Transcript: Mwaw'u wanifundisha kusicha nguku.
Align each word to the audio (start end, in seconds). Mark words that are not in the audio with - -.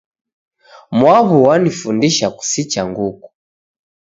Mwaw'u 0.97 1.35
wanifundisha 1.47 2.27
kusicha 2.37 2.81
nguku. 2.89 3.27